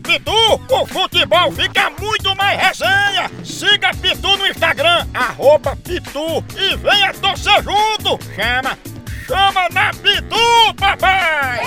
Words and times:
Pitu, 0.00 0.32
o 0.70 0.86
futebol 0.86 1.50
fica 1.52 1.90
muito 2.00 2.34
mais 2.36 2.58
resenha! 2.60 3.28
Siga 3.44 3.90
Pitu 4.00 4.36
no 4.36 4.46
Instagram, 4.46 5.06
arroba 5.14 5.76
Pitu 5.76 6.44
e 6.56 6.76
venha 6.76 7.12
torcer 7.14 7.62
junto! 7.62 8.18
Chama, 8.34 8.78
chama 9.26 9.68
na 9.70 9.90
Pitu, 9.90 10.74
papai! 10.78 11.60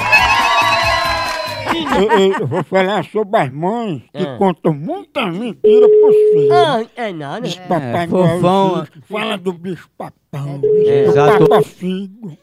Eu, 1.73 2.11
eu- 2.19 2.33
eu 2.41 2.47
vou 2.47 2.63
falar 2.63 3.03
sobre 3.05 3.39
as 3.39 3.51
mães 3.51 4.01
que 4.13 4.25
contam 4.37 4.73
muita 4.73 5.25
mentira 5.27 5.87
pros 5.87 6.15
filhos. 6.33 6.51
Ah, 6.51 6.85
é 6.95 7.13
nada. 7.13 7.41
Diz 7.41 7.55
Papai 7.55 8.03
É, 8.03 8.07
Noel, 8.07 8.27
fofão. 8.41 8.83
diz, 8.93 9.07
fala 9.09 9.37
do 9.37 9.53
bicho 9.53 9.89
papão, 9.97 10.55
É, 10.85 11.03
do 11.03 11.09
exato. 11.11 11.47
papa 11.47 11.61
figo. 11.63 12.37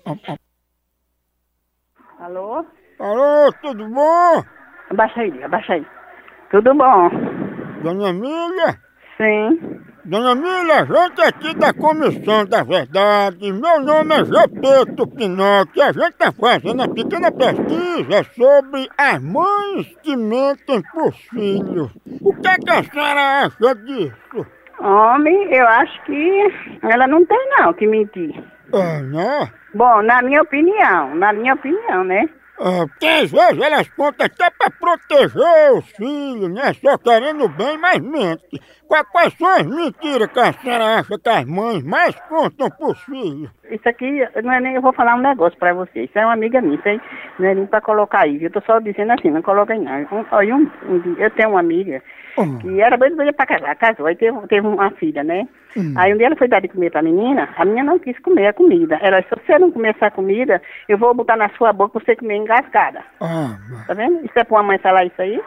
Alô? 2.20 2.64
Alô, 2.98 3.52
tudo 3.62 3.88
bom? 3.88 4.44
Abaixa 4.90 5.20
aí, 5.20 5.44
abaixa 5.44 5.74
aí. 5.74 5.86
Tudo 6.50 6.74
bom? 6.74 7.10
Dona 7.82 8.08
Emília? 8.08 8.78
Sim. 9.16 9.80
Dona 10.04 10.32
Emília, 10.32 10.76
a 10.76 10.84
gente 10.86 11.20
aqui 11.20 11.54
da 11.56 11.74
Comissão 11.74 12.46
da 12.46 12.62
Verdade, 12.62 13.52
meu 13.52 13.80
nome 13.82 14.14
é 14.14 14.24
Gepeto 14.24 15.06
Pinocchio, 15.06 15.82
a 15.82 15.92
gente 15.92 16.12
está 16.12 16.32
fazendo 16.32 16.82
uma 16.82 16.88
pequena 16.88 17.30
pesquisa 17.30 18.24
sobre 18.34 18.88
as 18.96 19.22
mães 19.22 19.94
que 20.02 20.16
mentem 20.16 20.82
por 20.94 21.12
filhos. 21.12 21.90
O 22.22 22.34
que, 22.34 22.48
é 22.48 22.56
que 22.56 22.70
a 22.70 22.82
senhora 22.82 23.44
acha 23.44 23.74
disso? 23.74 24.46
Homem, 24.80 25.54
eu 25.54 25.68
acho 25.68 26.02
que 26.04 26.52
ela 26.82 27.06
não 27.06 27.26
tem 27.26 27.38
não 27.58 27.74
que 27.74 27.86
mentir. 27.86 28.32
É, 28.72 29.02
né? 29.02 29.50
Bom, 29.74 30.02
na 30.02 30.22
minha 30.22 30.40
opinião, 30.40 31.14
na 31.16 31.32
minha 31.32 31.52
opinião, 31.52 32.04
né? 32.04 32.28
Porque 32.58 33.06
às 33.06 33.30
vezes 33.30 33.60
elas 33.60 33.88
contam 33.90 34.26
até 34.26 34.50
pra 34.50 34.70
proteger 34.70 35.72
os 35.74 35.84
filhos, 35.90 36.50
né? 36.50 36.74
Só 36.74 36.98
querendo 36.98 37.48
bem, 37.48 37.78
mas 37.78 38.00
mente. 38.00 38.60
Quais, 39.12 39.34
são 39.38 39.46
as 39.46 39.66
mentiras 39.66 40.28
que 40.32 40.40
a 40.40 40.52
senhora 40.52 40.98
acha 40.98 41.18
que 41.18 41.28
as 41.28 41.44
mães 41.44 41.82
mais 41.84 42.16
contam 42.28 42.68
pros 42.70 42.98
filhos? 43.02 43.50
Isso 43.70 43.88
aqui, 43.88 44.26
não 44.42 44.52
é 44.52 44.60
nem, 44.60 44.74
eu 44.74 44.82
vou 44.82 44.92
falar 44.92 45.14
um 45.16 45.20
negócio 45.20 45.58
pra 45.58 45.72
você. 45.74 46.02
Isso 46.04 46.18
é 46.18 46.24
uma 46.24 46.34
amiga 46.34 46.60
minha, 46.60 46.74
isso 46.76 46.88
aí 46.88 47.00
não 47.38 47.48
é 47.48 47.54
nem 47.54 47.66
pra 47.66 47.80
colocar 47.80 48.20
aí. 48.24 48.42
Eu 48.42 48.50
tô 48.50 48.60
só 48.62 48.78
dizendo 48.78 49.12
assim, 49.12 49.30
não 49.30 49.42
coloca 49.42 49.72
aí 49.72 49.78
não. 49.78 50.00
Um, 50.12 50.24
olha, 50.30 50.56
um, 50.56 50.70
um 50.88 51.14
eu 51.18 51.30
tenho 51.30 51.50
uma 51.50 51.60
amiga 51.60 52.02
Hum. 52.38 52.56
que 52.58 52.80
era 52.80 52.96
doida 52.96 53.16
doida 53.16 53.32
pra 53.32 53.46
casar, 53.46 53.74
casou, 53.74 54.06
aí 54.06 54.14
teve, 54.14 54.38
teve 54.46 54.64
uma 54.64 54.92
filha, 54.92 55.24
né? 55.24 55.48
Hum. 55.76 55.92
Aí 55.96 56.14
um 56.14 56.16
dia 56.16 56.26
ela 56.26 56.36
foi 56.36 56.46
dar 56.46 56.60
de 56.60 56.68
comer 56.68 56.88
pra 56.92 57.02
menina, 57.02 57.48
a 57.56 57.64
menina 57.64 57.82
não 57.90 57.98
quis 57.98 58.16
comer 58.20 58.46
a 58.46 58.52
comida. 58.52 58.96
Ela 59.02 59.18
disse, 59.20 59.34
se 59.34 59.44
você 59.46 59.58
não 59.58 59.72
comer 59.72 59.88
essa 59.96 60.08
comida, 60.08 60.62
eu 60.88 60.96
vou 60.96 61.12
botar 61.14 61.36
na 61.36 61.48
sua 61.50 61.72
boca 61.72 61.98
pra 61.98 62.04
você 62.04 62.14
comer 62.14 62.36
engasgada. 62.36 63.00
Ah, 63.20 63.56
Tá 63.88 63.94
vendo? 63.94 64.24
Isso 64.24 64.38
é 64.38 64.44
pra 64.44 64.56
uma 64.56 64.62
mãe 64.62 64.78
falar 64.78 65.04
isso 65.06 65.20
aí? 65.20 65.42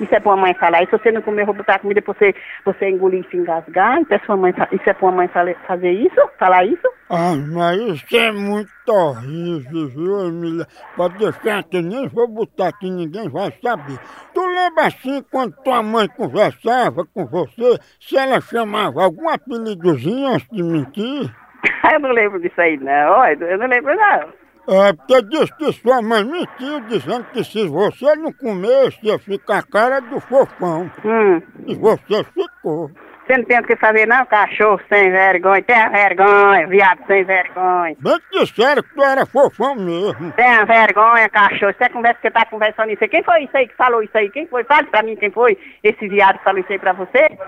Isso 0.00 0.12
é 0.12 0.18
pra 0.18 0.32
uma 0.32 0.42
mãe 0.42 0.54
falar. 0.54 0.82
E 0.82 0.86
se 0.86 0.92
você 0.92 1.12
não 1.12 1.22
comer, 1.22 1.42
eu 1.42 1.46
vou 1.46 1.54
botar 1.54 1.76
a 1.76 1.78
comida 1.78 2.02
pra 2.02 2.12
você, 2.14 2.34
você 2.64 2.88
engolir 2.88 3.24
e 3.24 3.30
se 3.30 3.36
engasgar. 3.36 4.00
Isso 4.00 4.12
é, 4.12 4.18
sua 4.20 4.36
mãe, 4.36 4.52
fa- 4.52 4.68
isso 4.72 4.90
é 4.90 4.92
pra 4.92 5.06
uma 5.06 5.12
mãe 5.16 5.28
fazer 5.28 5.90
isso? 5.92 6.20
Falar 6.36 6.64
isso? 6.64 6.88
Ah, 7.10 7.34
mas 7.34 7.78
isso 7.80 8.16
é 8.16 8.32
muito 8.32 8.70
horrível, 8.88 9.88
viu, 9.88 10.28
Emília? 10.28 10.66
Pode 10.96 11.18
deixar 11.18 11.62
que 11.64 11.76
eu 11.76 11.82
nem 11.82 12.08
vou 12.08 12.26
botar 12.26 12.68
aqui, 12.68 12.90
ninguém 12.90 13.28
vai 13.28 13.52
saber. 13.62 13.98
Tu 14.32 14.40
lembra 14.40 14.86
assim 14.86 15.22
quando 15.30 15.54
tua 15.62 15.82
mãe 15.82 16.08
conversava 16.08 17.04
com 17.04 17.26
você, 17.26 17.78
se 18.00 18.16
ela 18.16 18.40
chamava 18.40 19.04
algum 19.04 19.28
apelidozinho 19.28 20.28
antes 20.28 20.48
de 20.50 20.62
mentir? 20.62 21.30
eu 21.92 22.00
não 22.00 22.10
lembro 22.10 22.40
disso 22.40 22.60
aí, 22.60 22.78
não. 22.78 23.10
Olha, 23.10 23.44
Eu 23.44 23.58
não 23.58 23.66
lembro, 23.66 23.94
não. 23.94 24.44
É, 24.66 24.94
porque 24.94 25.22
disse 25.24 25.54
que 25.56 25.72
sua 25.74 26.00
mãe 26.00 26.24
mentiu 26.24 26.80
dizendo 26.88 27.24
que 27.34 27.44
se 27.44 27.68
você 27.68 28.16
não 28.16 28.32
comesse 28.32 28.98
ia 29.02 29.18
ficar 29.18 29.58
a 29.58 29.62
cara 29.62 30.00
do 30.00 30.18
fofão. 30.20 30.90
Hum. 31.04 31.42
E 31.66 31.74
você 31.74 32.24
ficou. 32.24 32.90
Você 33.26 33.38
não 33.38 33.44
tem 33.44 33.58
o 33.58 33.62
que 33.62 33.76
fazer, 33.76 34.06
não? 34.06 34.26
Cachorro 34.26 34.80
sem 34.88 35.10
vergonha. 35.10 35.62
Tenha 35.62 35.88
vergonha, 35.88 36.66
viado 36.66 37.00
sem 37.06 37.24
vergonha. 37.24 37.96
Bem 37.98 38.18
que 38.30 38.40
disseram 38.40 38.82
que 38.82 38.94
tu 38.94 39.02
era 39.02 39.24
fofão 39.24 39.74
mesmo. 39.74 40.32
Tenha 40.32 40.64
vergonha, 40.64 41.28
cachorro. 41.30 41.74
Você 41.78 41.88
conversa 41.88 42.20
que 42.20 42.30
tá 42.30 42.44
conversando 42.44 42.90
isso 42.90 43.02
aí. 43.02 43.08
Quem 43.08 43.22
foi 43.22 43.44
isso 43.44 43.56
aí 43.56 43.66
que 43.66 43.76
falou 43.76 44.02
isso 44.02 44.16
aí? 44.16 44.30
Quem 44.30 44.46
foi? 44.46 44.62
Fale 44.64 44.86
pra 44.88 45.02
mim 45.02 45.16
quem 45.16 45.30
foi 45.30 45.56
esse 45.82 46.06
viado 46.08 46.38
que 46.38 46.44
falou 46.44 46.60
isso 46.60 46.72
aí 46.72 46.78
pra 46.78 46.92
você. 46.92 47.38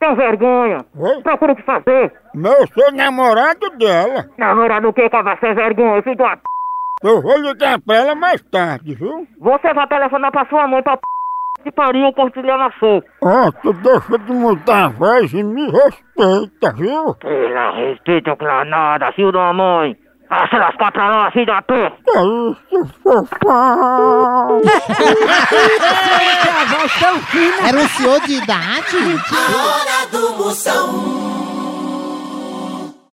Tem 0.00 0.14
vergonha. 0.16 0.84
Oi? 0.98 1.22
Procura 1.22 1.52
o 1.52 1.56
que 1.56 1.62
fazer. 1.62 2.12
Meu, 2.34 2.66
sou 2.68 2.92
namorado 2.92 3.70
dela. 3.78 4.28
Namorado 4.38 4.88
o 4.88 4.92
que, 4.92 5.08
cava 5.10 5.36
sem 5.40 5.54
vergonha, 5.54 6.02
filho 6.02 6.16
de 6.16 6.22
uma 6.22 6.36
p... 6.36 6.42
Eu 7.02 7.20
vou 7.20 7.38
ligar 7.38 7.78
pra 7.80 7.96
ela 7.96 8.14
mais 8.14 8.40
tarde, 8.50 8.94
viu? 8.94 9.26
Você 9.38 9.74
vai 9.74 9.86
telefonar 9.86 10.32
pra 10.32 10.46
sua 10.46 10.66
mãe 10.66 10.82
pra 10.82 10.96
p... 10.96 11.02
que 11.64 11.72
pariu 11.72 12.12
compartilhar 12.12 12.58
na 12.58 12.70
sua. 12.78 13.02
Ó, 13.22 13.50
tu 13.62 13.72
deixa 13.72 14.18
de 14.18 14.32
mudar 14.32 14.84
a 14.84 14.88
voz 14.88 15.32
e 15.32 15.42
me 15.42 15.70
respeita, 15.70 16.72
viu? 16.76 17.14
Pela 17.14 17.70
respeito 17.72 18.36
pra 18.36 18.64
nada, 18.64 19.10
filho 19.12 19.32
da 19.32 19.52
mãe. 19.52 19.96
Ah, 20.30 20.48
se 20.48 20.56
lascar 20.56 20.92
pra 20.92 21.08
lá, 21.10 21.30
filho 21.30 21.46
da 21.46 21.62
p... 21.62 21.74
Que 22.04 22.18
isso, 22.76 22.86
fofão? 23.02 24.62
Era 27.68 27.76
um 27.78 27.88
senhor 27.88 28.20
de 28.20 28.34
idade? 28.34 28.96
A 29.30 29.56
hora 29.56 30.06
do 30.10 30.44
Moção. 30.44 31.43